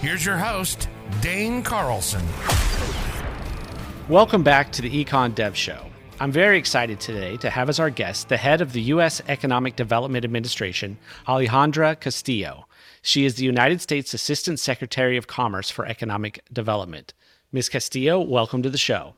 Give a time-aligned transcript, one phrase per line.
[0.00, 0.90] Here's your host,
[1.22, 2.22] Dane Carlson.
[4.10, 5.86] Welcome back to the Econ Dev Show.
[6.20, 9.22] I'm very excited today to have as our guest the head of the U.S.
[9.26, 12.66] Economic Development Administration, Alejandra Castillo.
[13.00, 17.14] She is the United States Assistant Secretary of Commerce for Economic Development.
[17.52, 17.70] Ms.
[17.70, 19.14] Castillo, welcome to the show.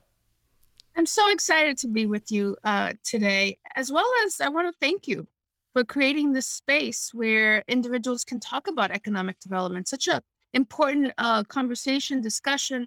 [0.96, 4.78] I'm so excited to be with you uh, today, as well as I want to
[4.78, 5.26] thank you
[5.72, 10.22] for creating this space where individuals can talk about economic development, such a
[10.54, 12.86] important uh, conversation, discussion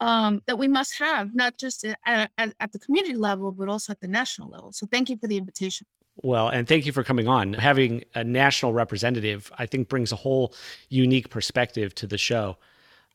[0.00, 3.92] um, that we must have, not just at, at, at the community level, but also
[3.92, 4.72] at the national level.
[4.72, 5.86] So thank you for the invitation.
[6.22, 7.54] Well, and thank you for coming on.
[7.54, 10.54] Having a national representative, I think, brings a whole
[10.88, 12.56] unique perspective to the show.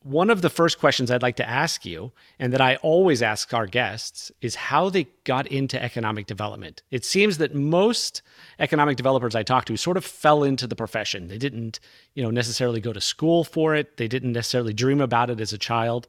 [0.06, 3.52] One of the first questions I'd like to ask you, and that I always ask
[3.52, 6.84] our guests, is how they got into economic development.
[6.92, 8.22] It seems that most
[8.60, 11.26] economic developers I talk to sort of fell into the profession.
[11.26, 11.80] They didn't,
[12.14, 13.96] you know, necessarily go to school for it.
[13.96, 16.06] They didn't necessarily dream about it as a child.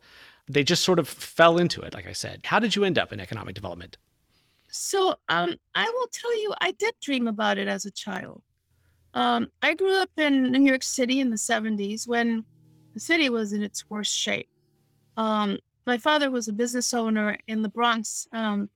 [0.48, 2.42] They just sort of fell into it, like I said.
[2.46, 3.98] How did you end up in economic development?
[4.70, 8.44] So um, I will tell you, I did dream about it as a child.
[9.16, 12.46] Um, I grew up in New York City in the 70s when
[12.98, 14.50] the city was in its worst shape.
[15.18, 18.70] Um, my father was a business owner in the Bronx, um,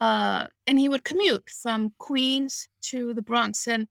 [0.00, 3.66] uh, and he would commute from Queens to the Bronx.
[3.66, 3.88] And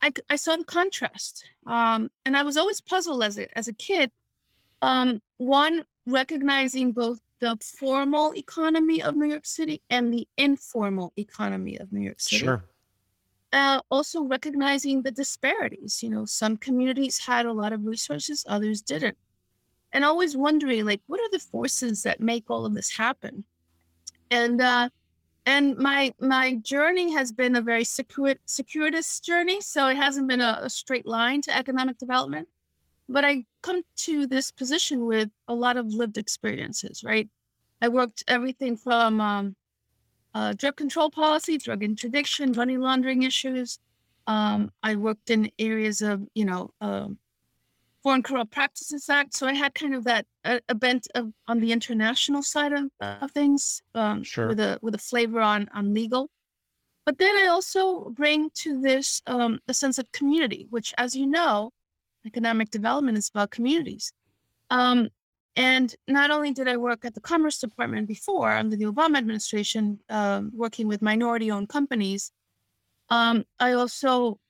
[0.00, 1.44] I, I saw the contrast.
[1.66, 4.10] Um, and I was always puzzled as a, as a kid.
[4.80, 11.78] Um, one, recognizing both the formal economy of New York City and the informal economy
[11.78, 12.44] of New York City.
[12.44, 12.64] Sure.
[13.54, 16.02] Uh, also recognizing the disparities.
[16.02, 19.16] You know, some communities had a lot of resources, others didn't.
[19.92, 23.44] And always wondering, like, what are the forces that make all of this happen?
[24.28, 24.88] And uh,
[25.46, 30.40] and my my journey has been a very circuit, circuitous journey, so it hasn't been
[30.40, 32.48] a, a straight line to economic development.
[33.08, 37.28] But I come to this position with a lot of lived experiences, right?
[37.80, 39.54] I worked everything from um,
[40.34, 43.78] uh, drug control policy, drug interdiction, money laundering issues.
[44.26, 47.18] Um, I worked in areas of, you know, um,
[48.02, 49.34] Foreign Corrupt Practices Act.
[49.34, 52.90] So I had kind of that uh, a bent of, on the international side of,
[53.00, 54.48] of things, um, Sure.
[54.48, 56.28] with a with a flavor on on legal.
[57.06, 61.26] But then I also bring to this um, a sense of community, which, as you
[61.26, 61.70] know,
[62.26, 64.12] economic development is about communities.
[64.70, 65.08] Um,
[65.56, 70.00] and not only did I work at the Commerce Department before under the Obama administration,
[70.08, 72.32] um, working with minority owned companies,
[73.08, 74.40] um, I also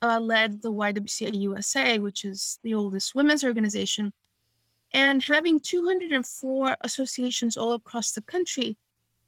[0.00, 4.12] uh, led the YWCA USA, which is the oldest women's organization.
[4.92, 8.78] And having 204 associations all across the country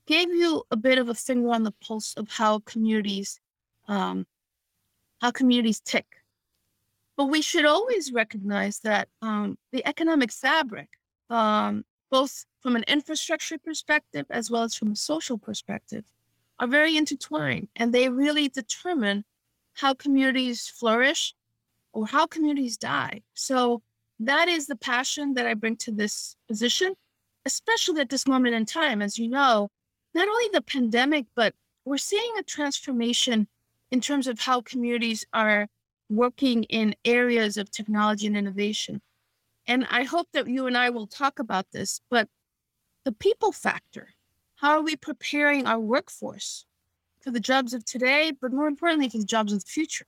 [0.06, 3.40] gave you a bit of a finger on the pulse of how communities
[3.86, 4.26] um,
[5.20, 6.06] how communities tick.
[7.16, 10.88] But we should always recognize that um, the economic fabric
[11.30, 16.04] um, both from an infrastructure perspective as well as from a social perspective,
[16.58, 19.24] are very intertwined and they really determine
[19.74, 21.34] how communities flourish
[21.92, 23.22] or how communities die.
[23.34, 23.82] So
[24.20, 26.94] that is the passion that I bring to this position,
[27.44, 29.00] especially at this moment in time.
[29.00, 29.70] As you know,
[30.14, 33.46] not only the pandemic, but we're seeing a transformation
[33.90, 35.68] in terms of how communities are
[36.10, 39.00] working in areas of technology and innovation
[39.68, 42.28] and I hope that you and I will talk about this, but
[43.04, 44.08] the people factor.
[44.56, 46.64] How are we preparing our workforce
[47.20, 50.06] for the jobs of today, but more importantly, for the jobs of the future?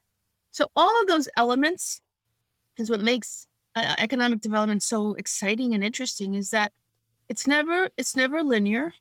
[0.50, 2.00] So, all of those elements
[2.78, 6.72] is what makes uh, economic development so exciting and interesting is that
[7.28, 8.92] it's never it's never linear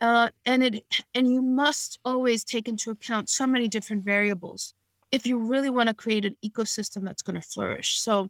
[0.00, 4.74] uh, and it and you must always take into account so many different variables
[5.12, 8.28] if you really want to create an ecosystem that's going to flourish so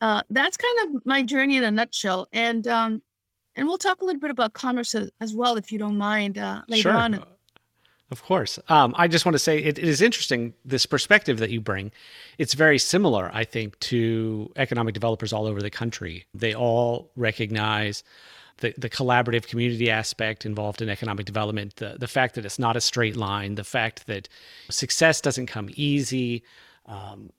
[0.00, 2.28] uh, that's kind of my journey in a nutshell.
[2.32, 3.02] And um,
[3.56, 6.38] and we'll talk a little bit about commerce as, as well, if you don't mind,
[6.38, 6.96] uh, later sure.
[6.96, 7.24] on.
[8.10, 8.58] Of course.
[8.68, 11.92] Um, I just want to say it, it is interesting, this perspective that you bring.
[12.38, 16.24] It's very similar, I think, to economic developers all over the country.
[16.32, 18.02] They all recognize
[18.58, 22.76] the, the collaborative community aspect involved in economic development, the, the fact that it's not
[22.76, 24.28] a straight line, the fact that
[24.70, 26.42] success doesn't come easy.
[26.86, 27.30] Um,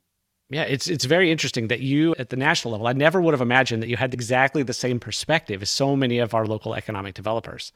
[0.49, 3.41] Yeah, it's it's very interesting that you at the national level, I never would have
[3.41, 7.13] imagined that you had exactly the same perspective as so many of our local economic
[7.13, 7.71] developers.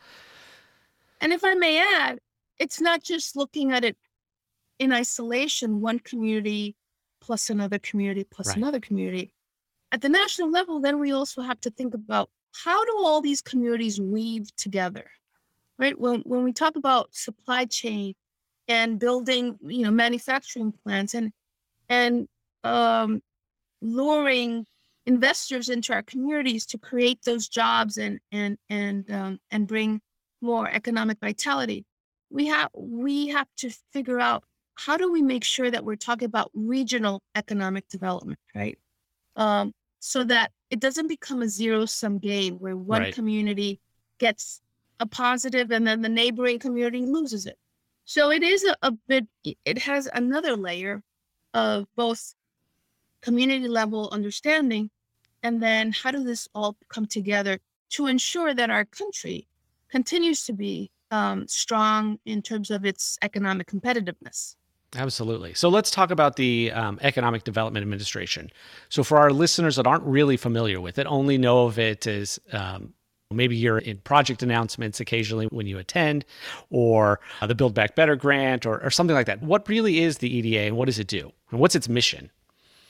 [1.22, 2.20] And if I may add,
[2.58, 3.96] it's not just looking at it
[4.80, 6.76] in isolation, one community
[7.22, 8.58] plus another community plus right.
[8.58, 9.34] another community.
[9.92, 13.42] At the national level, then we also have to think about how do all these
[13.42, 15.06] communities weave together,
[15.78, 15.98] right?
[16.00, 18.16] When when we talk about supply chain
[18.68, 21.32] and building, you know, manufacturing plants and
[21.88, 22.28] and
[22.64, 23.22] um,
[23.82, 24.66] luring
[25.06, 30.02] investors into our communities to create those jobs and and and um, and bring
[30.42, 31.86] more economic vitality.
[32.30, 34.44] We have we have to figure out
[34.76, 38.78] how do we make sure that we're talking about regional economic development, right?
[39.36, 43.16] Um, so that it doesn't become a zero sum game where one right.
[43.16, 43.80] community
[44.20, 44.62] gets
[45.00, 47.58] a positive and then the neighboring community loses it.
[48.06, 49.28] So it is a, a bit.
[49.44, 51.02] It has another layer
[51.54, 52.34] of both
[53.24, 54.90] community level understanding,
[55.42, 57.58] and then how does this all come together
[57.90, 59.48] to ensure that our country
[59.90, 64.56] continues to be um, strong in terms of its economic competitiveness.
[64.96, 65.54] Absolutely.
[65.54, 68.50] So let's talk about the um, Economic Development Administration.
[68.90, 72.40] So, for our listeners that aren't really familiar with it, only know of it as
[72.52, 72.94] um,
[73.32, 76.26] maybe you're in project announcements occasionally when you attend,
[76.70, 79.42] or uh, the Build Back Better grant, or, or something like that.
[79.42, 81.32] What really is the EDA and what does it do?
[81.52, 82.30] And what's its mission?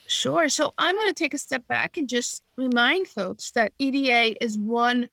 [0.08, 0.50] Sure.
[0.50, 4.58] So I'm going to take a step back and just remind folks that EDA is
[4.58, 5.10] one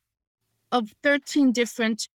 [0.72, 2.08] of 13 different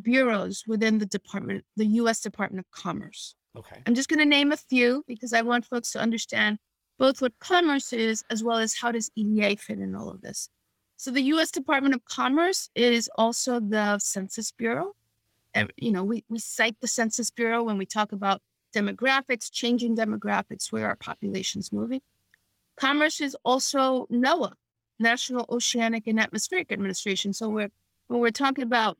[0.00, 2.20] bureaus within the department, the U.S.
[2.20, 3.34] Department of Commerce.
[3.56, 3.80] Okay.
[3.86, 6.58] I'm just going to name a few because I want folks to understand
[6.98, 10.48] both what commerce is as well as how does EDA fit in all of this.
[10.96, 11.50] So the U.S.
[11.50, 14.92] Department of Commerce is also the Census Bureau.
[15.52, 18.40] And, you know, we, we cite the Census Bureau when we talk about
[18.74, 22.00] demographics, changing demographics, where our population is moving.
[22.76, 24.52] Commerce is also NOAA,
[24.98, 27.32] National Oceanic and Atmospheric Administration.
[27.32, 27.70] So we're
[28.08, 28.98] when we're talking about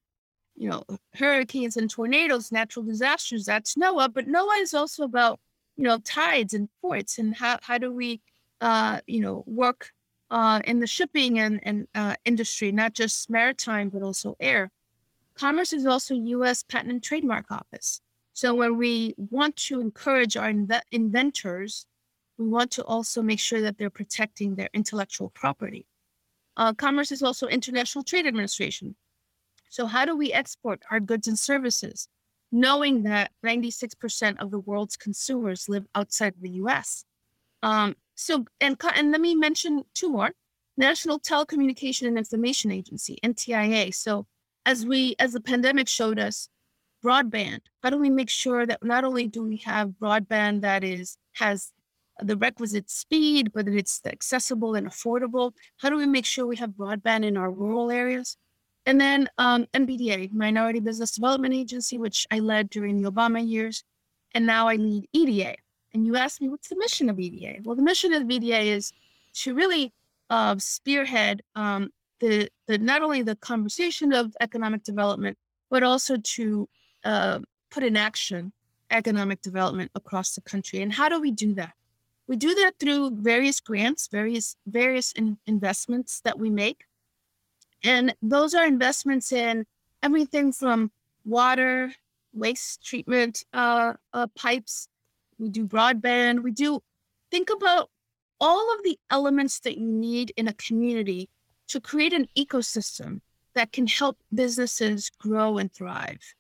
[0.57, 0.85] you know
[1.15, 4.13] hurricanes and tornadoes, natural disasters, that's NOAA.
[4.13, 5.41] But NOAA is also about
[5.77, 8.21] you know tides and ports and how how do we
[8.61, 9.93] uh, you know work
[10.31, 14.71] uh, in the shipping and, and uh, industry, not just maritime but also air.
[15.35, 16.63] Commerce is also U.S.
[16.63, 18.01] Patent and Trademark Office.
[18.35, 21.87] So when we want to encourage our inve- inventors,
[22.37, 25.87] we want to also make sure that they're protecting their intellectual property.
[26.57, 28.97] Uh, commerce is also International Trade Administration.
[29.71, 32.09] So how do we export our goods and services,
[32.51, 37.05] knowing that 96% of the world's consumers live outside the U.S.
[37.63, 40.31] Um, so and and let me mention two more:
[40.77, 43.95] National Telecommunication and Information Agency (NTIA).
[43.95, 44.27] So
[44.67, 46.49] as we as the pandemic showed us,
[47.05, 51.19] broadband how do we make sure that not only do we have broadband that is
[51.35, 51.73] has
[52.21, 56.57] the requisite speed but that it's accessible and affordable how do we make sure we
[56.57, 58.37] have broadband in our rural areas?
[58.87, 59.67] And then um,
[60.33, 63.85] minority business development agency which i led during the obama years
[64.35, 65.55] and now i lead eda
[65.93, 68.93] and you asked me what's the mission of eda well the mission of eda is
[69.35, 69.93] to really
[70.31, 71.91] uh, spearhead um,
[72.21, 75.37] the, the not only the conversation of economic development
[75.71, 76.69] but also to
[77.05, 77.41] uh,
[77.71, 78.53] put in action
[78.91, 80.81] economic development across the country.
[80.83, 81.75] And how do we do that?
[82.27, 86.85] We do that through various grants, various various in- investments that we make,
[87.83, 89.67] and those are investments in
[90.03, 90.91] everything from
[91.27, 91.93] water,
[92.33, 94.89] waste treatment uh, uh, pipes.
[95.39, 96.43] We do broadband.
[96.43, 96.83] We do
[97.31, 97.91] think about
[98.41, 101.29] all of the elements that you need in a community
[101.69, 103.21] to create an ecosystem
[103.55, 106.35] that can help businesses grow and thrive.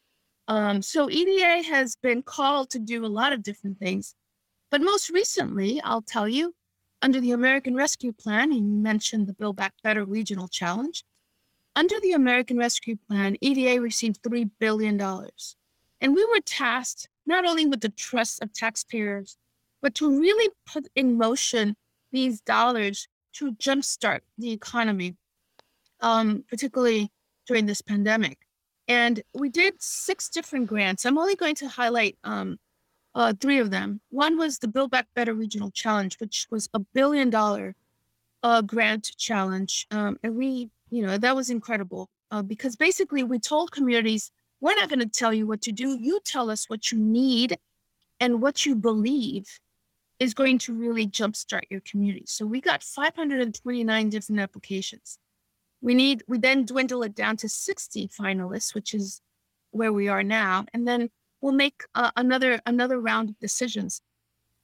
[0.48, 4.14] Um, so EDA has been called to do a lot of different things.
[4.70, 6.54] But most recently, I'll tell you,
[7.00, 11.04] under the American Rescue Plan, and you mentioned the Build Back Better Regional Challenge.
[11.76, 15.00] Under the American Rescue Plan, EDA received $3 billion.
[16.00, 19.36] And we were tasked not only with the trust of taxpayers,
[19.82, 21.76] but to really put in motion
[22.12, 25.16] these dollars to jumpstart the economy,
[26.00, 27.10] um, particularly
[27.46, 28.38] during this pandemic.
[28.86, 31.04] And we did six different grants.
[31.04, 32.58] I'm only going to highlight um,
[33.14, 34.00] uh, three of them.
[34.10, 37.74] One was the Build Back Better Regional Challenge, which was a billion dollar
[38.42, 39.86] uh, grant challenge.
[39.90, 44.74] Um, and we, you know, that was incredible uh, because basically we told communities, we're
[44.74, 45.98] not going to tell you what to do.
[45.98, 47.56] You tell us what you need
[48.20, 49.60] and what you believe
[50.18, 52.24] is going to really jumpstart your community.
[52.26, 55.18] So we got 529 different applications
[55.84, 59.20] we need we then dwindle it down to 60 finalists which is
[59.70, 61.10] where we are now and then
[61.40, 64.00] we'll make uh, another another round of decisions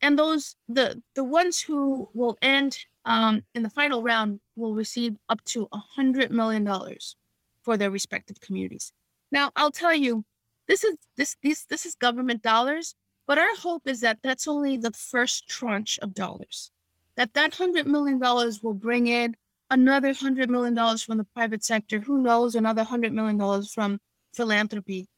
[0.00, 5.16] and those the the ones who will end um, in the final round will receive
[5.28, 7.16] up to a hundred million dollars
[7.62, 8.92] for their respective communities.
[9.32, 10.24] Now, I'll tell you,
[10.68, 12.94] this is this this this is government dollars,
[13.26, 16.70] but our hope is that that's only the first tranche of dollars.
[17.16, 19.36] That that hundred million dollars will bring in
[19.70, 22.00] another hundred million dollars from the private sector.
[22.00, 22.54] Who knows?
[22.54, 23.98] Another hundred million dollars from
[24.34, 25.08] philanthropy,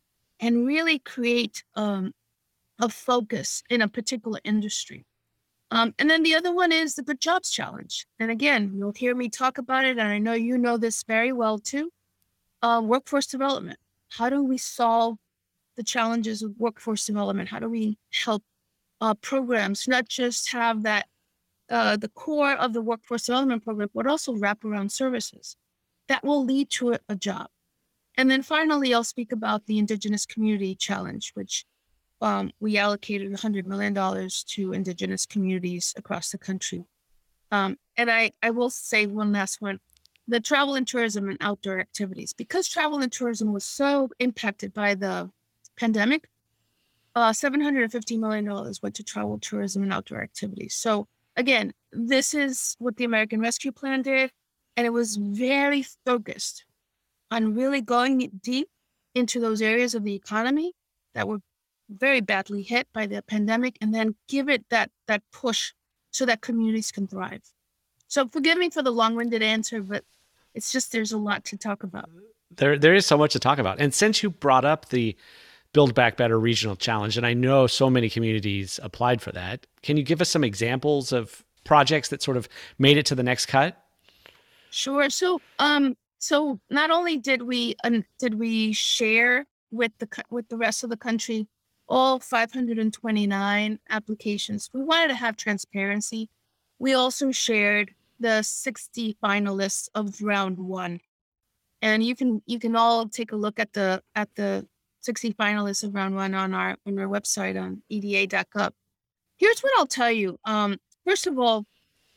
[0.41, 2.13] and really create um,
[2.81, 5.05] a focus in a particular industry.
[5.71, 8.07] Um, and then the other one is the Good Jobs Challenge.
[8.19, 11.33] And again, you'll hear me talk about it, and I know you know this very
[11.33, 11.91] well too.
[12.61, 13.79] Uh, workforce development.
[14.11, 15.17] How do we solve
[15.77, 17.49] the challenges of workforce development?
[17.49, 18.43] How do we help
[19.01, 21.07] uh, programs not just have that
[21.71, 25.57] uh, the core of the workforce development program, but also wraparound services
[26.09, 27.49] that will lead to a, a job.
[28.17, 31.65] And then finally, I'll speak about the Indigenous Community Challenge, which
[32.21, 36.85] um, we allocated $100 million to Indigenous communities across the country.
[37.51, 39.81] Um, and I, I will say one last one
[40.29, 42.33] the travel and tourism and outdoor activities.
[42.33, 45.31] Because travel and tourism was so impacted by the
[45.77, 46.29] pandemic,
[47.15, 48.47] uh, $750 million
[48.83, 50.75] went to travel, tourism, and outdoor activities.
[50.75, 54.31] So, again, this is what the American Rescue Plan did.
[54.77, 56.65] And it was very focused
[57.31, 58.69] on really going deep
[59.15, 60.73] into those areas of the economy
[61.15, 61.41] that were
[61.89, 65.73] very badly hit by the pandemic and then give it that that push
[66.11, 67.43] so that communities can thrive.
[68.09, 70.05] So forgive me for the long-winded answer, but
[70.55, 72.09] it's just there's a lot to talk about.
[72.51, 73.81] There there is so much to talk about.
[73.81, 75.17] And since you brought up the
[75.73, 79.97] Build Back Better regional challenge and I know so many communities applied for that, can
[79.97, 82.49] you give us some examples of projects that sort of
[82.79, 83.77] made it to the next cut?
[84.71, 85.11] Sure.
[85.11, 90.57] So um so not only did we um, did we share with the with the
[90.57, 91.49] rest of the country
[91.89, 94.71] all 529 applications.
[94.73, 96.31] We wanted to have transparency.
[96.79, 101.01] We also shared the 60 finalists of round one.
[101.83, 104.67] And you can you can all take a look at the at the
[105.03, 108.71] 60 finalists of round one on our on our website on eda.gov.
[109.37, 110.39] Here's what I'll tell you.
[110.45, 111.67] Um, first of all,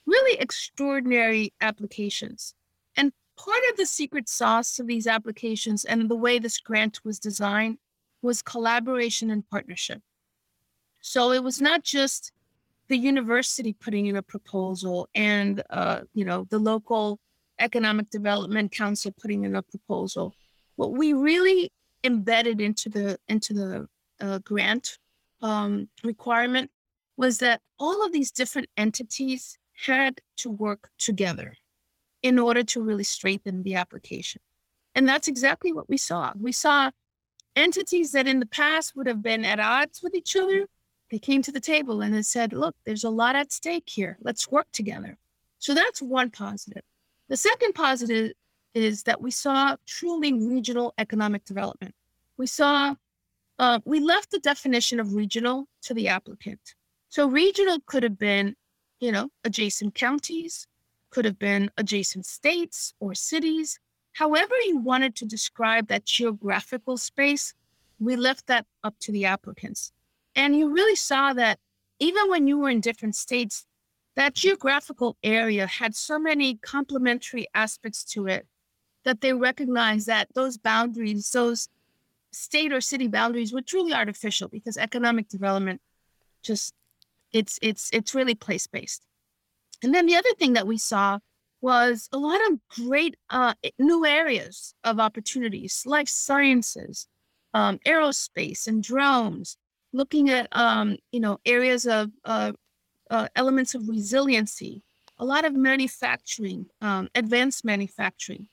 [0.05, 2.53] really extraordinary applications.
[2.95, 7.19] And part of the secret sauce of these applications and the way this grant was
[7.19, 7.79] designed
[8.21, 10.01] was collaboration and partnership.
[11.01, 12.31] So it was not just
[12.87, 17.19] the university putting in a proposal and uh, you know the local
[17.59, 20.35] economic development council putting in a proposal.
[20.75, 21.71] What we really
[22.05, 23.87] embedded into the into the
[24.21, 24.97] uh, grant
[25.41, 26.71] um, requirement
[27.17, 31.55] was that all of these different entities had to work together
[32.23, 34.41] in order to really strengthen the application.
[34.95, 36.31] And that's exactly what we saw.
[36.39, 36.91] We saw
[37.55, 40.67] entities that in the past would have been at odds with each other,
[41.11, 44.17] they came to the table and they said, look, there's a lot at stake here.
[44.21, 45.17] Let's work together.
[45.59, 46.81] So that's one positive.
[47.29, 48.31] The second positive
[48.75, 51.95] is that we saw truly regional economic development.
[52.37, 52.95] We saw,
[53.57, 56.75] uh, we left the definition of regional to the applicant.
[57.09, 58.55] So regional could have been,
[58.99, 60.67] you know, adjacent counties,
[61.09, 63.79] could have been adjacent states or cities,
[64.15, 67.53] However, you wanted to describe that geographical space,
[67.99, 69.91] we left that up to the applicants.
[70.35, 71.59] And you really saw that
[71.99, 73.65] even when you were in different states,
[74.15, 78.47] that geographical area had so many complementary aspects to it
[79.05, 81.69] that they recognize that those boundaries, those
[82.31, 85.79] state or city boundaries were truly artificial because economic development
[86.43, 86.73] just
[87.31, 89.03] it's it's it's really place based.
[89.83, 91.19] And then the other thing that we saw
[91.61, 97.07] was a lot of great uh, new areas of opportunities, life sciences,
[97.53, 99.57] um, aerospace, and drones.
[99.93, 102.51] Looking at um, you know areas of uh,
[103.09, 104.81] uh, elements of resiliency,
[105.17, 108.47] a lot of manufacturing, um, advanced manufacturing.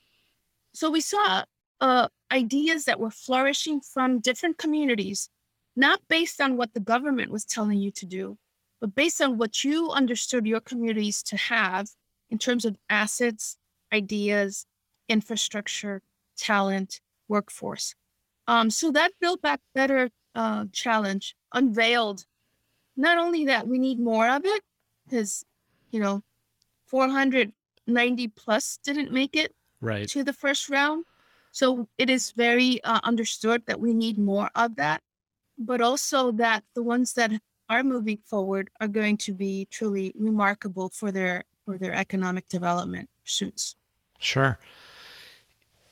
[0.73, 1.43] So we saw
[1.79, 5.29] uh, ideas that were flourishing from different communities,
[5.75, 8.37] not based on what the government was telling you to do,
[8.81, 11.89] but based on what you understood your communities to have
[12.29, 13.57] in terms of assets,
[13.93, 14.65] ideas,
[15.07, 16.01] infrastructure,
[16.37, 17.93] talent, workforce.
[18.47, 22.25] Um, so that Build Back Better uh, challenge unveiled
[22.97, 24.61] not only that we need more of it,
[25.05, 25.45] because,
[25.91, 26.23] you know,
[26.87, 29.53] 490 plus didn't make it
[29.83, 30.07] right.
[30.09, 31.05] to the first round.
[31.51, 35.01] So it is very uh, understood that we need more of that,
[35.57, 37.31] but also that the ones that
[37.69, 43.09] are moving forward are going to be truly remarkable for their for their economic development
[43.23, 43.75] pursuits.
[44.19, 44.59] Sure.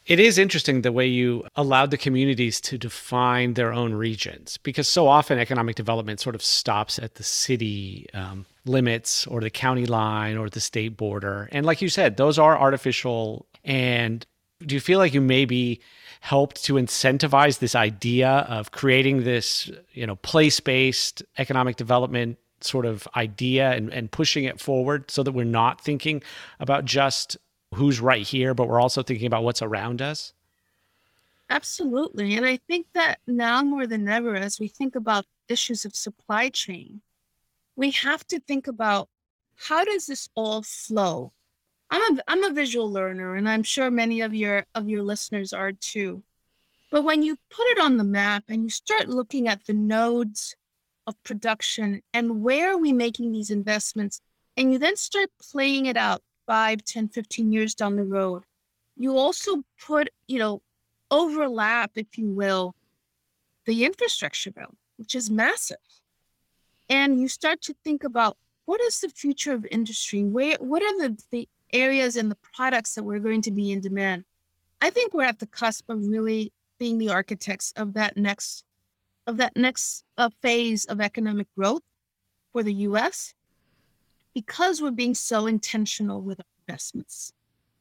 [0.08, 4.88] It is interesting the way you allowed the communities to define their own regions because
[4.88, 9.86] so often economic development sort of stops at the city um, limits or the county
[9.86, 11.50] line or the state border.
[11.52, 13.46] And like you said, those are artificial.
[13.64, 14.26] And
[14.66, 15.82] do you feel like you maybe
[16.22, 23.08] helped to incentivize this idea of creating this, you know, place-based economic development sort of
[23.16, 26.22] idea and, and pushing it forward so that we're not thinking
[26.60, 27.38] about just
[27.74, 30.34] who's right here, but we're also thinking about what's around us?
[31.50, 32.36] Absolutely.
[32.36, 36.50] And I think that now more than ever, as we think about issues of supply
[36.50, 37.02] chain,
[37.76, 39.10] we have to think about
[39.56, 41.34] how does this all flow?
[41.90, 45.52] I'm a I'm a visual learner and I'm sure many of your of your listeners
[45.52, 46.24] are too.
[46.90, 50.56] But when you put it on the map and you start looking at the nodes
[51.06, 54.22] of production and where are we making these investments
[54.56, 56.22] and you then start playing it out
[56.52, 58.44] 5 10 15 years down the road.
[58.98, 60.62] You also put you know
[61.10, 62.76] overlap if you will
[63.66, 65.78] the infrastructure bill which is massive.
[66.90, 70.26] And you start to think about what is the future of industry?
[70.26, 73.80] Where what are the, the areas and the products that we're going to be in
[73.80, 74.26] demand?
[74.82, 78.66] I think we're at the cusp of really being the architects of that next
[79.26, 81.84] of that next uh, phase of economic growth
[82.52, 83.34] for the US
[84.34, 87.34] because we're being so intentional with our investments.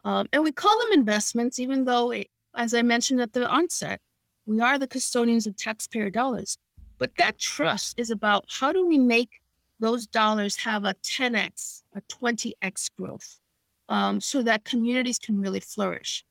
[0.05, 4.01] Um, and we call them investments, even though, it, as I mentioned at the onset,
[4.47, 6.59] we are the custodians of taxpayer dollars.
[6.99, 9.41] But that trust is about how do we make
[9.79, 13.41] those dollars have a 10x, a 20x growth
[13.89, 16.25] um, so that communities can really flourish.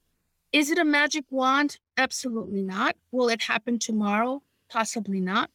[0.51, 1.77] Is it a magic wand?
[1.97, 2.95] Absolutely not.
[3.11, 4.41] Will it happen tomorrow?
[4.69, 5.49] Possibly not.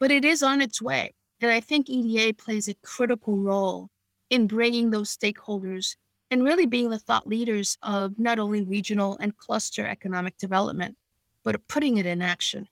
[0.00, 1.14] But it is on its way.
[1.40, 3.90] And I think EDA plays a critical role
[4.34, 5.96] in bringing those stakeholders
[6.30, 10.96] and really being the thought leaders of not only regional and cluster economic development,
[11.44, 12.66] but putting it in action.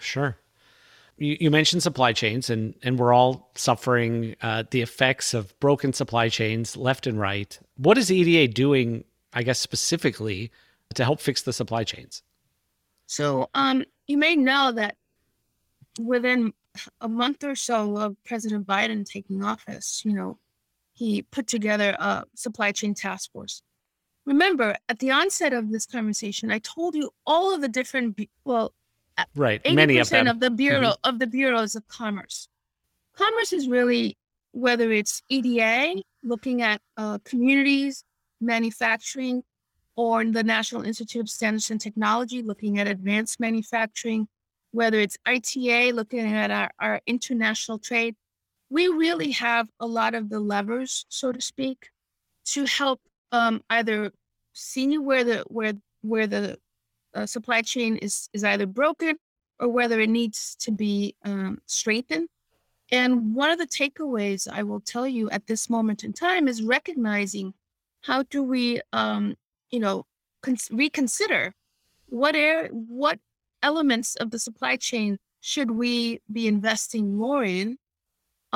[0.00, 0.36] Sure.
[1.16, 5.92] You, you mentioned supply chains, and, and we're all suffering uh, the effects of broken
[5.92, 7.58] supply chains left and right.
[7.76, 10.50] What is EDA doing, I guess, specifically
[10.94, 12.22] to help fix the supply chains?
[13.06, 14.96] So, um, you may know that
[16.00, 16.52] within
[17.00, 20.38] a month or so of President Biden taking office, you know,
[20.96, 23.62] he put together a supply chain task force.
[24.24, 28.72] Remember, at the onset of this conversation, I told you all of the different, well,
[29.36, 31.08] right, many of them of the bureau mm-hmm.
[31.08, 32.48] of the bureaus of commerce.
[33.14, 34.16] Commerce is really
[34.52, 38.02] whether it's EDA, looking at uh, communities,
[38.40, 39.42] manufacturing,
[39.96, 44.28] or the National Institute of Standards and Technology, looking at advanced manufacturing,
[44.72, 48.16] whether it's ITA, looking at our, our international trade,
[48.70, 51.90] we really have a lot of the levers, so to speak,
[52.46, 53.00] to help
[53.32, 54.12] um, either
[54.52, 56.58] see where the where where the
[57.14, 59.16] uh, supply chain is is either broken
[59.58, 62.28] or whether it needs to be um, strengthened.
[62.92, 66.62] And one of the takeaways I will tell you at this moment in time is
[66.62, 67.54] recognizing
[68.02, 69.36] how do we, um,
[69.70, 70.06] you know,
[70.42, 71.54] cons- reconsider
[72.08, 73.18] what air what
[73.62, 77.78] elements of the supply chain should we be investing more in?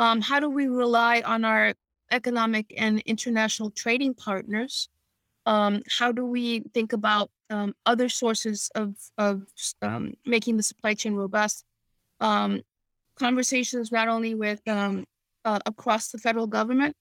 [0.01, 1.75] Um, how do we rely on our
[2.11, 4.89] economic and international trading partners?
[5.45, 9.43] Um, how do we think about um, other sources of, of
[9.83, 11.67] um, making the supply chain robust?
[12.19, 12.63] Um,
[13.19, 15.05] conversations not only with um,
[15.45, 16.97] uh, across the federal government,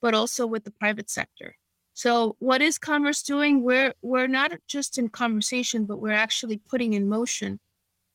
[0.00, 1.56] but also with the private sector.
[1.92, 3.64] So what is Commerce doing?
[3.64, 7.58] We're we're not just in conversation, but we're actually putting in motion,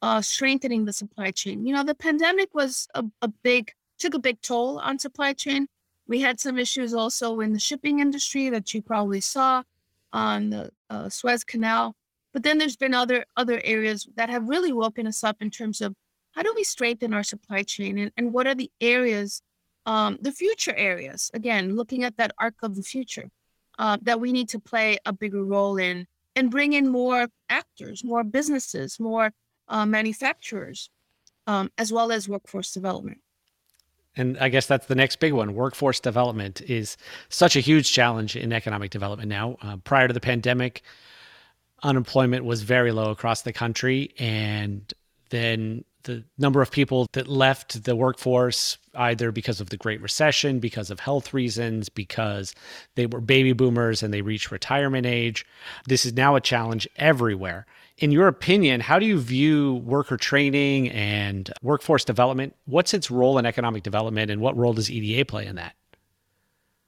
[0.02, 1.66] uh, strengthening the supply chain.
[1.66, 5.68] You know, the pandemic was a, a big took a big toll on supply chain.
[6.08, 9.64] We had some issues also in the shipping industry that you probably saw
[10.12, 11.96] on the uh, Suez Canal.
[12.34, 15.82] But then there's been other other areas that have really woken us up in terms
[15.82, 15.96] of
[16.32, 19.42] how do we strengthen our supply chain and, and what are the areas,
[19.86, 23.30] um, the future areas, again, looking at that arc of the future
[23.80, 28.04] uh, that we need to play a bigger role in and bring in more actors,
[28.04, 29.32] more businesses, more
[29.68, 30.90] uh, manufacturers,
[31.48, 33.20] um, as well as workforce development.
[34.20, 35.56] And I guess that's the next big one.
[35.56, 36.98] Workforce development is
[37.30, 39.58] such a huge challenge in economic development now.
[39.62, 40.84] Uh, prior to the pandemic,
[41.84, 44.14] unemployment was very low across the country.
[44.20, 44.94] And
[45.30, 50.60] then the number of people that left the workforce either because of the Great Recession,
[50.60, 52.56] because of health reasons, because
[52.96, 55.46] they were baby boomers and they reached retirement age.
[55.88, 57.66] This is now a challenge everywhere.
[57.98, 62.56] In your opinion, how do you view worker training and workforce development?
[62.66, 65.76] What's its role in economic development and what role does EDA play in that?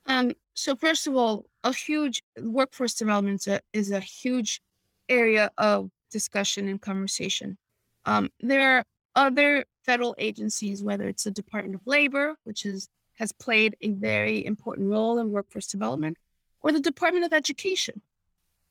[0.05, 4.61] Um, so, first of all, a huge workforce development is a, huge
[5.09, 7.57] area of discussion and conversation.
[8.05, 8.83] Um, there
[9.15, 14.43] other federal agencies, whether it's the Department of Labor, which is has played a very
[14.45, 16.17] important role in workforce development,
[16.61, 18.01] or the Department of Education.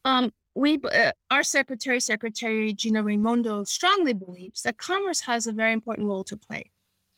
[0.05, 5.73] Um, we, uh, our secretary, Secretary Gina Raimondo, strongly believes that commerce has a very
[5.73, 6.71] important role to play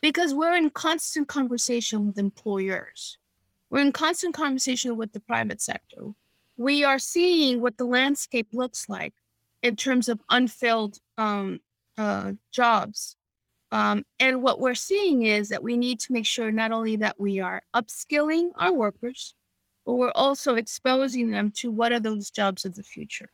[0.02, 3.16] because we're in constant conversation with employers.
[3.70, 6.08] We're in constant conversation with the private sector.
[6.58, 9.14] We are seeing what the landscape looks like
[9.62, 11.60] in terms of unfilled um,
[12.02, 13.16] uh, jobs.
[13.70, 17.18] Um, and what we're seeing is that we need to make sure not only that
[17.18, 19.34] we are upskilling our workers,
[19.86, 23.30] but we're also exposing them to what are those jobs of the future.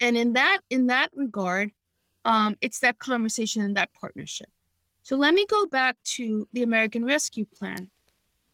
[0.00, 1.70] And in that in that regard,
[2.24, 4.48] um, it's that conversation and that partnership.
[5.02, 7.90] So let me go back to the American Rescue Plan.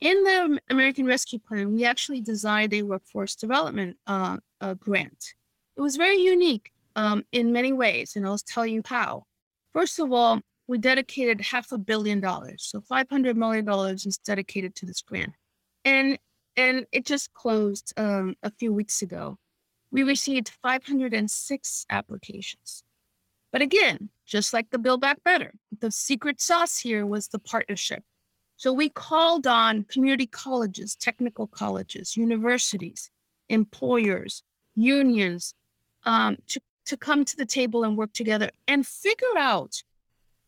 [0.00, 5.34] In the American Rescue Plan, we actually designed a workforce development uh, uh, grant.
[5.76, 9.24] It was very unique um, in many ways, and I'll tell you how.
[9.72, 14.18] First of all, we dedicated half a billion dollars, so five hundred million dollars is
[14.18, 15.32] dedicated to this grant,
[15.84, 16.18] and
[16.56, 19.38] and it just closed um, a few weeks ago.
[19.92, 22.84] We received 506 applications.
[23.52, 28.04] But again, just like the Build Back Better, the secret sauce here was the partnership.
[28.56, 33.10] So we called on community colleges, technical colleges, universities,
[33.48, 34.42] employers,
[34.76, 35.54] unions
[36.04, 39.84] um, to, to come to the table and work together and figure out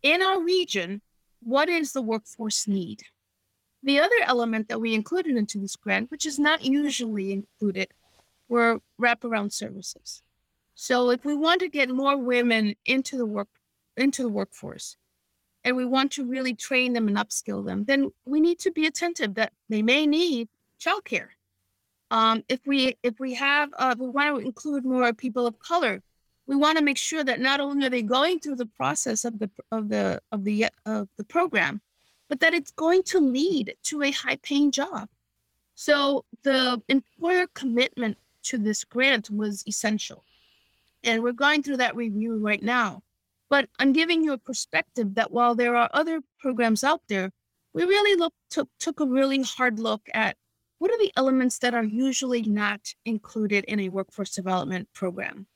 [0.02, 1.00] in our region
[1.40, 3.04] what is the workforce need.
[3.84, 7.88] The other element that we included into this grant, which is not usually included,
[8.48, 10.24] were wraparound services.
[10.74, 13.48] So if we want to get more women into the work
[13.96, 14.96] into the workforce
[15.62, 18.86] and we want to really train them and upskill them, then we need to be
[18.86, 20.48] attentive that they may need
[20.80, 21.28] childcare.
[22.10, 26.02] Um, if we if we have uh, we want to include more people of color,
[26.46, 29.38] we want to make sure that not only are they going through the process of
[29.38, 31.80] the of the of the of the program,
[32.28, 35.08] but that it's going to lead to a high paying job.
[35.74, 40.24] So the employer commitment to this grant was essential.
[41.04, 43.02] And we're going through that review right now.
[43.48, 47.30] But I'm giving you a perspective that while there are other programs out there,
[47.74, 50.36] we really took took a really hard look at
[50.78, 55.46] what are the elements that are usually not included in a workforce development program.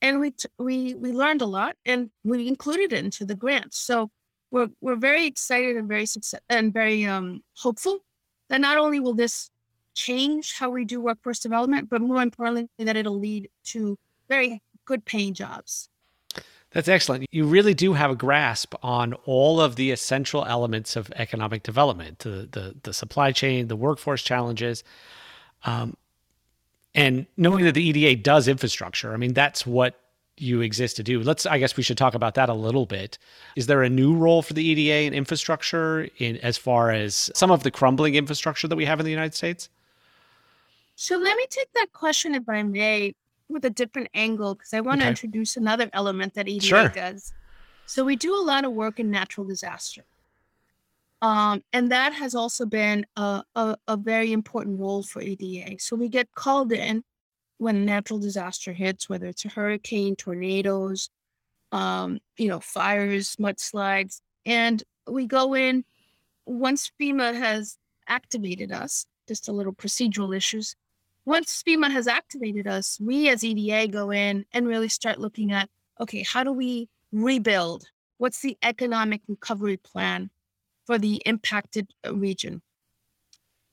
[0.00, 3.74] And we t- we we learned a lot and we included it into the grant.
[3.74, 4.10] So
[4.50, 8.00] we're we're very excited and very success and very um, hopeful
[8.48, 9.50] that not only will this
[9.94, 15.04] change how we do workforce development, but more importantly, that it'll lead to very good
[15.04, 15.88] paying jobs.
[16.70, 17.26] That's excellent.
[17.32, 22.20] You really do have a grasp on all of the essential elements of economic development,
[22.20, 24.84] the the, the supply chain, the workforce challenges,
[25.64, 25.96] um,
[26.94, 29.12] and knowing that the EDA does infrastructure.
[29.12, 29.98] I mean, that's what
[30.36, 31.20] you exist to do.
[31.20, 31.46] Let's.
[31.46, 33.18] I guess we should talk about that a little bit.
[33.56, 37.50] Is there a new role for the EDA in infrastructure, in as far as some
[37.50, 39.68] of the crumbling infrastructure that we have in the United States?
[40.94, 43.14] So let me take that question, if I may,
[43.48, 46.88] with a different angle because I want to introduce another element that EDA sure.
[46.88, 47.32] does.
[47.86, 50.04] So we do a lot of work in natural disaster.
[51.20, 55.80] Um, and that has also been a, a, a, very important role for EDA.
[55.80, 57.02] So we get called in
[57.56, 61.10] when natural disaster hits, whether it's a hurricane, tornadoes,
[61.72, 65.84] um, you know, fires, mudslides, and we go in
[66.46, 70.76] once FEMA has activated us, just a little procedural issues
[71.28, 75.68] once FEMA has activated us, we as EDA go in and really start looking at
[76.00, 77.84] okay, how do we rebuild?
[78.16, 80.30] What's the economic recovery plan
[80.88, 82.62] for the impacted uh, region?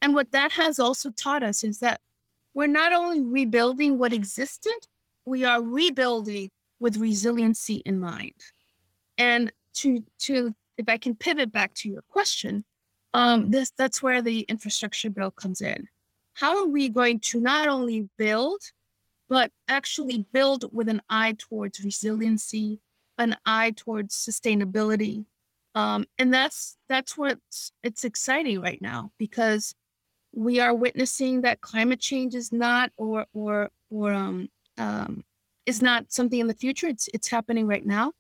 [0.02, 2.02] And what that has also taught us is that
[2.54, 4.80] we're not only rebuilding what existed,
[5.26, 6.52] we are rebuilding
[6.82, 8.40] with resiliency in mind.
[9.18, 12.66] And to to if I can pivot back to your question,
[13.14, 15.88] um, this that's where the infrastructure bill comes in
[16.36, 18.62] how are we going to not only build,
[19.30, 22.80] but actually build with an eye towards resiliency,
[23.18, 25.26] an eye towards sustainability.
[25.76, 29.76] Um, and that's that's what's it's exciting right now because
[30.34, 35.24] we are witnessing that climate change is not or or or um, um,
[35.66, 36.88] is not something in the future.
[36.88, 38.14] It's it's happening right now,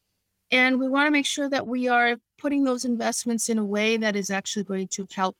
[0.52, 3.98] and we want to make sure that we are putting those investments in a way
[3.98, 5.38] that is actually going to help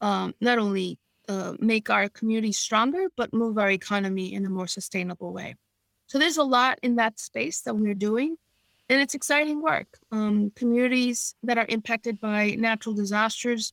[0.00, 4.66] um, not only uh, make our community stronger, but move our economy in a more
[4.66, 5.54] sustainable way.
[6.06, 8.36] So there's a lot in that space that we're doing,
[8.90, 9.98] and it's exciting work.
[10.10, 13.72] Um, communities that are impacted by natural disasters,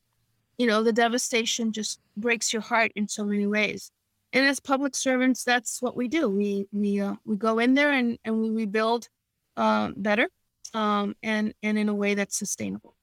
[0.56, 3.90] you know, the devastation just breaks your heart in so many ways.
[4.32, 6.28] And as public servants, that's what we do.
[6.28, 9.08] We we uh, we go in there and and we rebuild
[9.56, 10.28] uh, better
[10.72, 12.94] um, and and in a way that's sustainable.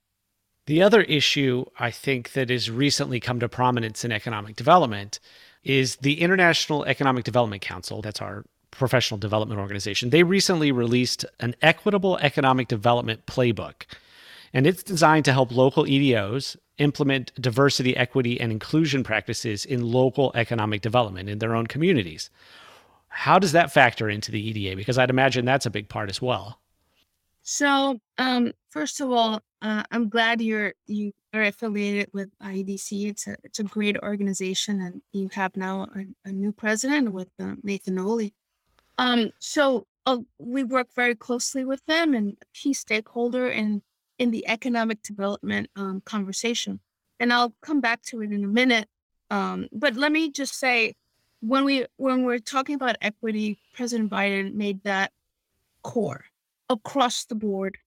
[0.67, 5.19] The other issue I think that has recently come to prominence in economic development
[5.63, 8.01] is the International Economic Development Council.
[8.01, 8.45] That's our
[8.77, 10.09] professional development organization.
[10.09, 13.83] They recently released an equitable economic development playbook,
[14.53, 20.31] and it's designed to help local EDOs implement diversity, equity, and inclusion practices in local
[20.35, 22.29] economic development in their own communities.
[23.07, 24.75] How does that factor into the EDA?
[24.75, 26.59] Because I'd imagine that's a big part as well.
[27.43, 33.09] So, um, first of all, uh, I'm glad you're you are affiliated with IEDC.
[33.09, 37.29] It's a it's a great organization, and you have now a, a new president with
[37.39, 38.31] uh, Nathan Ohle.
[38.97, 43.81] Um, so uh, we work very closely with them and a key stakeholder in
[44.17, 46.79] in the economic development um, conversation.
[47.19, 48.88] And I'll come back to it in a minute.
[49.29, 50.95] Um, but let me just say,
[51.41, 55.12] when we when we're talking about equity, President Biden made that
[55.84, 56.25] core
[56.69, 57.77] across the board.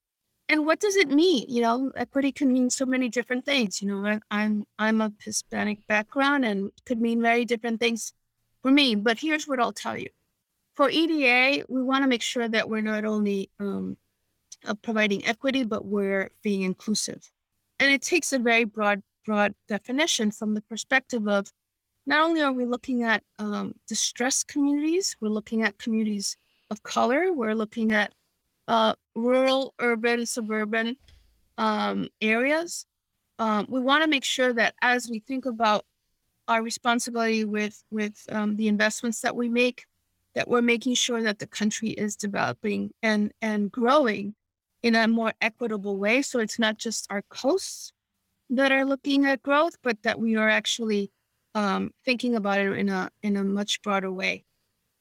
[0.50, 1.44] And what does it mean?
[1.48, 3.82] You know, equity can mean so many different things.
[3.82, 8.12] You know, I, I'm I'm a Hispanic background and could mean very different things
[8.62, 8.94] for me.
[8.94, 10.08] But here's what I'll tell you:
[10.78, 13.96] for EDA, we want to make sure that we're not only um,
[14.64, 17.32] uh, providing equity, but we're being inclusive.
[17.80, 21.50] And it takes a very broad broad definition from the perspective of
[22.06, 26.36] not only are we looking at um, distressed communities, we're looking at communities
[26.70, 28.12] of color, we're looking at
[28.68, 30.96] uh, rural, urban, suburban
[31.58, 32.86] um, areas.
[33.40, 35.84] Um, we want to make sure that as we think about
[36.46, 39.87] our responsibility with with um, the investments that we make,
[40.38, 44.36] that we're making sure that the country is developing and and growing
[44.84, 46.22] in a more equitable way.
[46.22, 47.92] So it's not just our coasts
[48.48, 51.10] that are looking at growth, but that we are actually
[51.56, 54.44] um, thinking about it in a in a much broader way.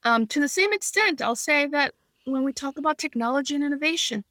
[0.04, 1.94] Um, to the same extent, I'll say that
[2.26, 4.24] when we talk about technology and innovation,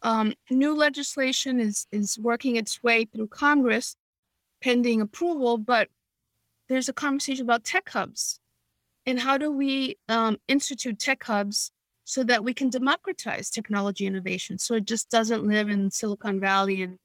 [0.00, 3.96] um, new legislation is is working its way through Congress,
[4.62, 5.58] pending approval.
[5.58, 5.88] But
[6.70, 8.40] there's a conversation about tech hubs,
[9.06, 11.70] and how do we um, institute tech hubs
[12.04, 16.82] so that we can democratize technology innovation, so it just doesn't live in Silicon Valley
[16.82, 16.98] and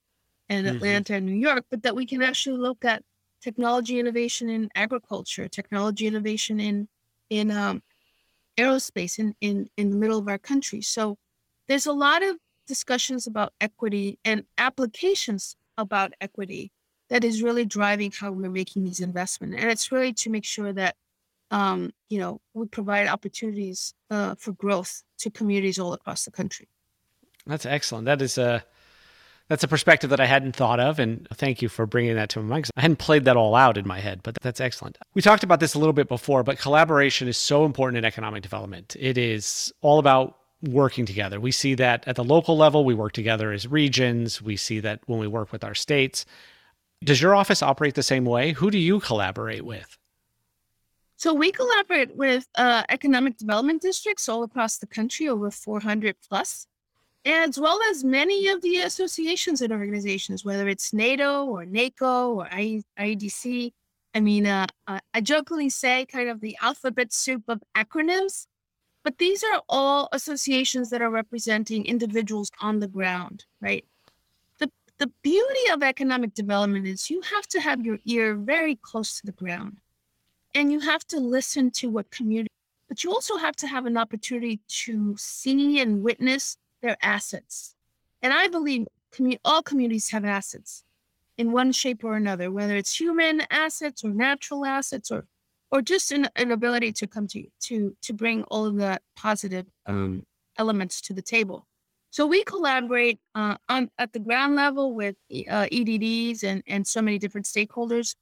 [0.50, 0.78] and mm-hmm.
[0.78, 3.04] Atlanta and New York, but that we can actually look at
[3.42, 6.88] technology innovation in agriculture, technology innovation in
[7.30, 7.82] in um,
[8.58, 10.82] aerospace in, in, in the middle of our country.
[10.82, 11.18] So
[11.68, 16.72] there's a lot of discussions about equity and applications about equity
[17.10, 19.56] that is really driving how we're making these investments.
[19.60, 20.96] And it's really to make sure that,
[21.52, 26.68] um, you know, we provide opportunities uh, for growth to communities all across the country.
[27.46, 28.06] That's excellent.
[28.06, 28.64] That is a
[29.48, 31.00] that's a perspective that I hadn't thought of.
[31.00, 32.70] And thank you for bringing that to my mind.
[32.78, 34.98] I hadn't played that all out in my head, but that's excellent.
[35.16, 38.44] We talked about this a little bit before, but collaboration is so important in economic
[38.44, 38.96] development.
[39.00, 41.40] It is all about working together.
[41.40, 44.42] We see that at the local level, we work together as regions.
[44.42, 46.26] We see that when we work with our states.
[47.04, 48.52] Does your office operate the same way?
[48.52, 49.98] Who do you collaborate with?
[51.20, 56.66] So we collaborate with uh, economic development districts all across the country, over 400 plus
[57.26, 62.46] as well as many of the associations and organizations, whether it's NADO or NACO or
[62.46, 63.74] IEDC.
[64.16, 68.48] I mean, uh, uh, I jokingly say kind of the alphabet soup of acronyms,
[69.04, 73.84] but these are all associations that are representing individuals on the ground, right?
[74.60, 79.20] The, the beauty of economic development is you have to have your ear very close
[79.20, 79.80] to the ground
[80.54, 82.50] and you have to listen to what community,
[82.88, 87.76] but you also have to have an opportunity to see and witness their assets.
[88.22, 88.88] And I believe
[89.46, 90.84] all communities have assets
[91.38, 95.26] in one shape or another, whether it's human assets or natural assets or
[95.72, 99.66] or just an, an ability to come to to to bring all of the positive
[99.86, 100.26] um,
[100.58, 101.66] elements to the table.
[102.12, 105.16] So we collaborate uh, on at the ground level with
[105.50, 108.16] uh, EDDs and and so many different stakeholders.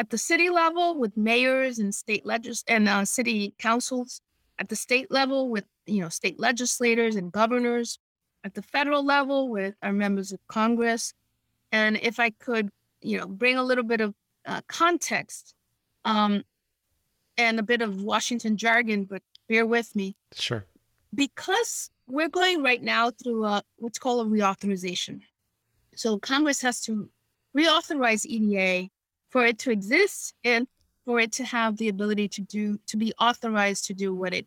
[0.00, 4.22] At the city level, with mayors and state legis and uh, city councils.
[4.58, 7.98] At the state level, with you know, state legislators and governors
[8.42, 11.12] at the federal level with our members of Congress.
[11.70, 12.70] And if I could,
[13.02, 14.14] you know, bring a little bit of
[14.46, 15.54] uh, context
[16.06, 16.44] um,
[17.36, 20.16] and a bit of Washington jargon, but bear with me.
[20.32, 20.64] Sure.
[21.14, 25.20] Because we're going right now through a, what's called a reauthorization.
[25.94, 27.10] So Congress has to
[27.54, 28.88] reauthorize EDA
[29.30, 30.66] for it to exist and
[31.04, 34.46] for it to have the ability to do to be authorized to do what it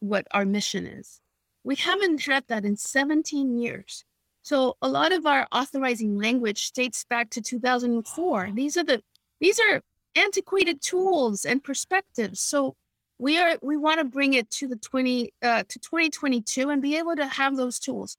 [0.00, 1.20] what our mission is.
[1.64, 4.04] We haven't had that in 17 years.
[4.42, 8.50] So a lot of our authorizing language dates back to 2004.
[8.54, 9.02] These are the
[9.40, 9.82] these are
[10.16, 12.40] antiquated tools and perspectives.
[12.40, 12.76] So
[13.18, 16.96] we are we want to bring it to the 20 uh, to 2022 and be
[16.96, 18.16] able to have those tools.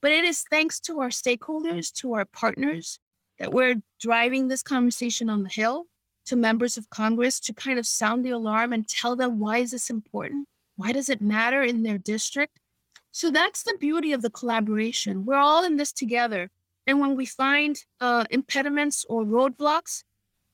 [0.00, 3.00] But it is thanks to our stakeholders, to our partners,
[3.38, 5.86] that we're driving this conversation on the Hill
[6.26, 9.70] to members of Congress to kind of sound the alarm and tell them why is
[9.70, 10.46] this important?
[10.76, 12.60] Why does it matter in their district?
[13.12, 15.24] So that's the beauty of the collaboration.
[15.24, 16.50] We're all in this together.
[16.86, 20.04] And when we find uh, impediments or roadblocks,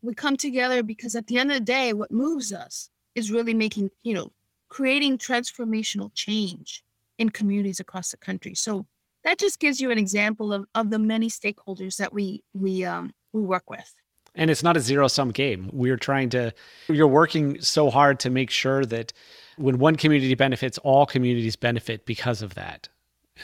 [0.02, 3.54] we come together because at the end of the day, what moves us is really
[3.54, 4.32] making, you know,
[4.68, 6.82] creating transformational change
[7.18, 8.54] in communities across the country.
[8.54, 8.86] So
[9.24, 13.12] that just gives you an example of, of the many stakeholders that we we um,
[13.32, 13.94] we work with.
[14.34, 15.70] And it's not a zero sum game.
[15.72, 16.52] We're trying to,
[16.88, 19.12] you're working so hard to make sure that
[19.58, 22.88] when one community benefits, all communities benefit because of that.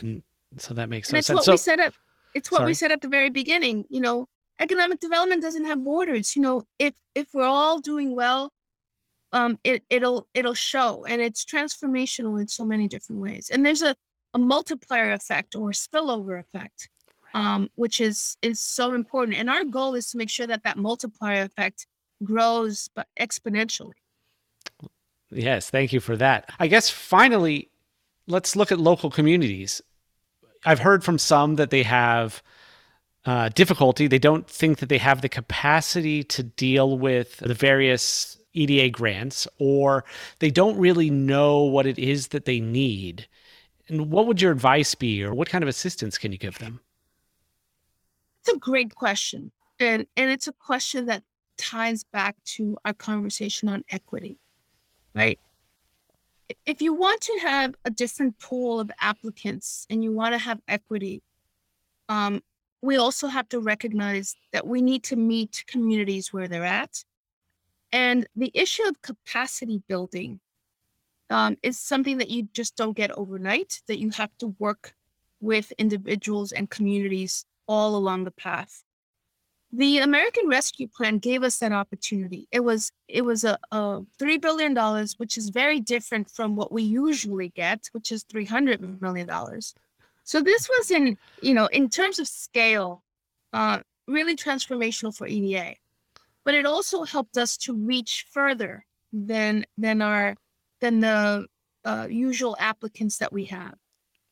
[0.01, 0.25] And
[0.57, 1.47] so that makes and it's what sense.
[1.47, 1.95] So, we said at
[2.35, 2.71] it's what Sorry?
[2.71, 3.85] we said at the very beginning.
[3.89, 6.35] You know, economic development doesn't have borders.
[6.35, 8.53] You know, if if we're all doing well,
[9.33, 13.51] um, it it'll it'll show, and it's transformational in so many different ways.
[13.53, 13.95] And there's a
[14.35, 16.89] a multiplier effect or spillover effect,
[17.35, 19.37] um, which is is so important.
[19.37, 21.87] And our goal is to make sure that that multiplier effect
[22.23, 23.93] grows but exponentially.
[25.31, 26.51] Yes, thank you for that.
[26.59, 27.71] I guess finally,
[28.27, 29.81] let's look at local communities.
[30.65, 32.43] I've heard from some that they have
[33.25, 34.07] uh, difficulty.
[34.07, 39.47] They don't think that they have the capacity to deal with the various EDA grants,
[39.59, 40.05] or
[40.41, 43.29] they don't really know what it is that they need.
[43.91, 46.81] And what would your advice be, or what kind of assistance can you give them?
[48.41, 49.51] It's a great question.
[49.81, 51.25] And and it's a question that
[51.57, 54.39] ties back to our conversation on equity.
[55.15, 55.39] Right?
[56.67, 60.61] If you want to have a different pool of applicants and you want to have
[60.69, 61.23] equity,
[62.09, 62.43] um,
[62.83, 67.05] we also have to recognize that we need to meet communities where they're at.
[67.93, 70.41] And the issue of capacity building
[71.31, 74.95] um, is something that you just don't get overnight, that you have to work
[75.41, 78.83] with individuals and communities all along the path.
[79.73, 82.49] The American Rescue Plan gave us that opportunity.
[82.51, 86.73] It was it was a, a three billion dollars, which is very different from what
[86.73, 89.75] we usually get, which is three hundred million dollars.
[90.25, 93.05] So this was in you know in terms of scale,
[93.53, 95.77] uh, really transformational for EDA,
[96.45, 100.35] but it also helped us to reach further than than our
[100.81, 101.47] than the
[101.85, 103.75] uh, usual applicants that we have,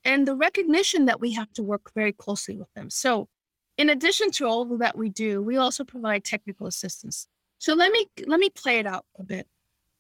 [0.04, 2.90] and the recognition that we have to work very closely with them.
[2.90, 3.28] So
[3.76, 7.28] in addition to all that we do, we also provide technical assistance.
[7.58, 9.46] So let me let me play it out a bit.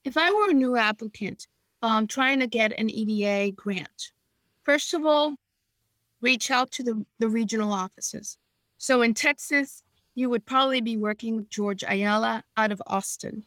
[0.04, 1.46] If I were a new applicant
[1.82, 4.12] um, trying to get an EDA grant,
[4.64, 5.36] first of all,
[6.20, 8.36] reach out to the, the regional offices.
[8.78, 9.82] So in Texas,
[10.14, 13.44] you would probably be working with George Ayala out of Austin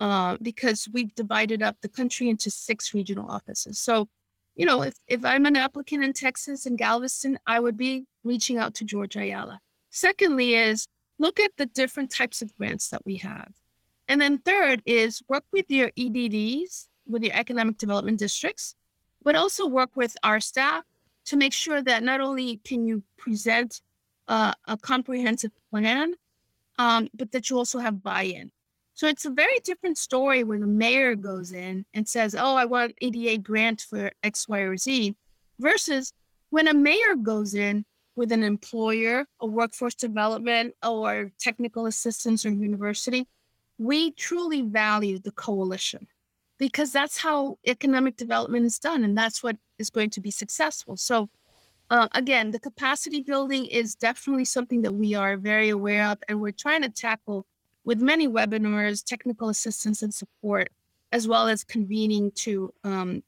[0.00, 3.78] uh, because we've divided up the country into six regional offices.
[3.78, 4.08] So,
[4.54, 8.58] you know, if, if I'm an applicant in Texas and Galveston, I would be reaching
[8.58, 9.60] out to George Ayala.
[9.90, 10.86] Secondly, is
[11.18, 13.52] look at the different types of grants that we have.
[14.08, 18.74] And then third is work with your EDDs, with your economic development districts,
[19.22, 20.84] but also work with our staff
[21.26, 23.80] to make sure that not only can you present
[24.28, 26.14] uh, a comprehensive plan,
[26.78, 28.52] um, but that you also have buy-in.
[28.96, 32.64] So it's a very different story when the mayor goes in and says, "Oh, I
[32.64, 35.14] want EDA grant for X, Y, or Z,"
[35.58, 36.14] versus
[36.48, 37.84] when a mayor goes in
[38.16, 43.28] with an employer, a workforce development, or technical assistance or university,
[43.76, 46.06] we truly value the coalition
[46.56, 50.96] because that's how economic development is done and that's what is going to be successful.
[50.96, 51.28] So,
[51.90, 56.40] uh, again, the capacity building is definitely something that we are very aware of and
[56.40, 57.44] we're trying to tackle
[57.86, 60.68] with many webinars, technical assistance and support,
[61.12, 63.22] as well as convening to um,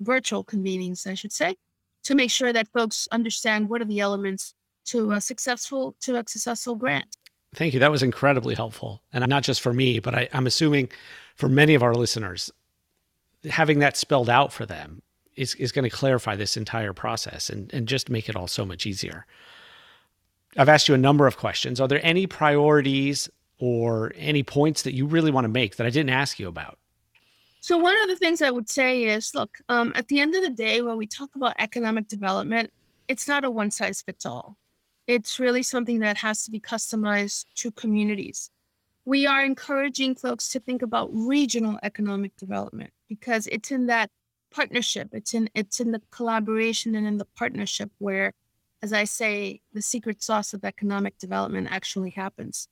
[0.00, 1.56] virtual convenings, I should say,
[2.04, 4.54] to make sure that folks understand what are the elements
[4.86, 7.18] to a successful to a successful grant.
[7.54, 7.80] Thank you.
[7.80, 9.02] That was incredibly helpful.
[9.12, 10.88] And not just for me, but I, I'm assuming
[11.36, 12.50] for many of our listeners,
[13.48, 15.02] having that spelled out for them
[15.36, 18.64] is, is going to clarify this entire process and, and just make it all so
[18.66, 19.24] much easier.
[20.56, 21.80] I've asked you a number of questions.
[21.80, 25.90] Are there any priorities or any points that you really want to make that I
[25.90, 26.78] didn't ask you about?
[27.60, 30.42] So one of the things I would say is, look, um, at the end of
[30.42, 32.70] the day, when we talk about economic development,
[33.08, 34.56] it's not a one size fits all.
[35.06, 38.50] It's really something that has to be customized to communities.
[39.04, 44.10] We are encouraging folks to think about regional economic development because it's in that
[44.50, 48.34] partnership, it's in it's in the collaboration and in the partnership where,
[48.82, 52.68] as I say, the secret sauce of economic development actually happens.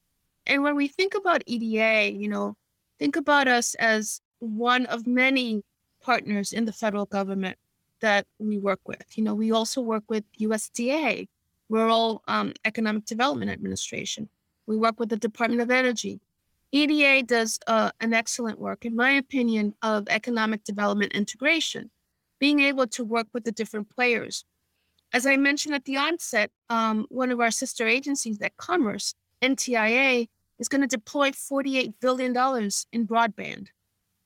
[0.47, 2.57] And when we think about EDA, you know,
[2.99, 5.63] think about us as one of many
[6.03, 7.59] partners in the federal government
[8.01, 9.05] that we work with.
[9.17, 11.29] You know, we also work with USDA,
[11.69, 14.29] Rural um, Economic Development Administration.
[14.67, 16.21] We work with the Department of Energy.
[16.73, 21.91] EDA does uh, an excellent work, in my opinion, of economic development integration,
[22.39, 24.45] being able to work with the different players.
[25.13, 30.29] As I mentioned at the onset, um, one of our sister agencies at Commerce, NTIA,
[30.59, 32.33] is going to deploy $48 billion
[32.93, 33.69] in broadband.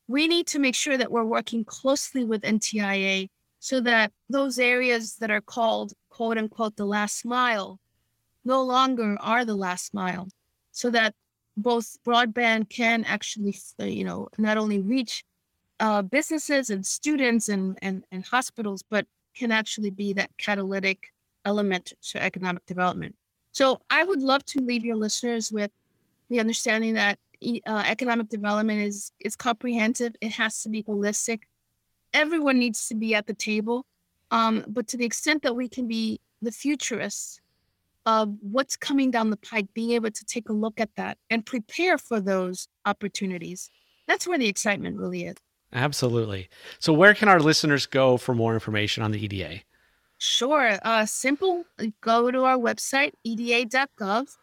[0.09, 3.29] We need to make sure that we're working closely with NTIA
[3.61, 7.79] so that those areas that are called quote unquote the last mile
[8.45, 10.29] no longer are the last mile
[10.73, 11.15] so that
[11.57, 15.23] both broadband can actually you know not only reach
[15.79, 21.13] uh, businesses and students and, and, and hospitals but can actually be that catalytic
[21.45, 23.15] element to economic development
[23.53, 25.71] so i would love to leave your listeners with
[26.31, 27.19] the understanding that
[27.67, 31.41] uh, economic development is is comprehensive it has to be holistic
[32.13, 33.87] everyone needs to be at the table.
[34.31, 37.41] Um, but to the extent that we can be the futurists
[38.07, 41.45] of what's coming down the pike, being able to take a look at that and
[41.45, 43.71] prepare for those opportunities,
[44.07, 45.37] that's where the excitement really is.
[45.73, 46.49] Absolutely.
[46.81, 49.61] So, where can our listeners go for more information on the EDA?
[50.19, 50.79] Sure.
[50.83, 51.65] Uh, simple.
[52.01, 54.37] Go to our website, eda.gov,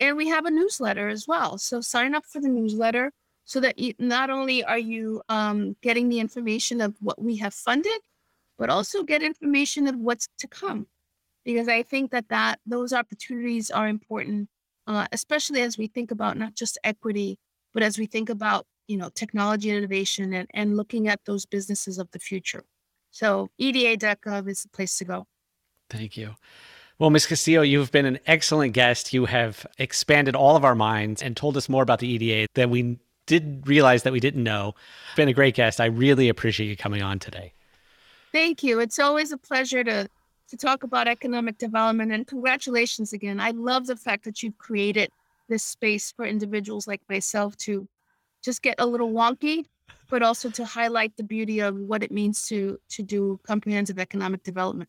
[0.00, 1.58] and we have a newsletter as well.
[1.58, 3.12] So, sign up for the newsletter
[3.44, 7.54] so that you, not only are you um, getting the information of what we have
[7.54, 8.00] funded,
[8.58, 10.86] but also get information of what's to come.
[11.44, 14.48] Because I think that that those opportunities are important,
[14.86, 17.38] uh, especially as we think about not just equity,
[17.72, 21.98] but as we think about you know technology innovation and, and looking at those businesses
[21.98, 22.64] of the future.
[23.10, 25.26] So EDA.gov is the place to go.
[25.88, 26.34] Thank you.
[26.98, 27.26] Well, Ms.
[27.26, 29.12] Castillo, you've been an excellent guest.
[29.12, 32.70] You have expanded all of our minds and told us more about the EDA than
[32.70, 34.74] we did realize that we didn't know.
[35.14, 35.78] Been a great guest.
[35.78, 37.52] I really appreciate you coming on today.
[38.32, 38.80] Thank you.
[38.80, 40.08] It's always a pleasure to
[40.48, 43.40] to talk about economic development and congratulations again.
[43.40, 45.10] I love the fact that you've created
[45.48, 47.88] this space for individuals like myself to
[48.44, 49.64] just get a little wonky,
[50.08, 54.44] but also to highlight the beauty of what it means to to do comprehensive economic
[54.44, 54.88] development.